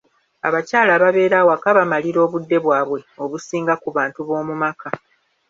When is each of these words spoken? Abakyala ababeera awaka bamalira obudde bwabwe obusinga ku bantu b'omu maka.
Abakyala 0.47 0.91
ababeera 0.97 1.35
awaka 1.43 1.67
bamalira 1.77 2.19
obudde 2.25 2.57
bwabwe 2.63 2.99
obusinga 3.23 3.73
ku 3.81 3.87
bantu 3.97 4.19
b'omu 4.27 4.55
maka. 4.61 4.89